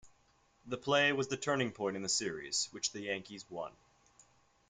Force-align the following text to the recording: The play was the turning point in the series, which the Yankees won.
The 0.65 0.79
play 0.79 1.13
was 1.13 1.27
the 1.27 1.37
turning 1.37 1.71
point 1.73 1.95
in 1.95 2.01
the 2.01 2.09
series, 2.09 2.69
which 2.71 2.91
the 2.91 3.01
Yankees 3.01 3.45
won. 3.51 3.71